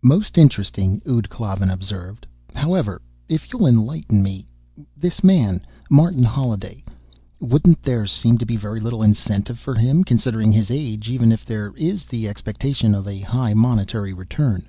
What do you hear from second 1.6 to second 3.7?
observed. "However, if you'll